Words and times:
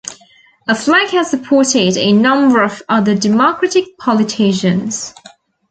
Affleck 0.67 1.11
has 1.11 1.29
supported 1.29 1.95
a 1.95 2.11
number 2.11 2.63
of 2.63 2.81
other 2.89 3.15
Democratic 3.15 3.99
politicians. 3.99 5.13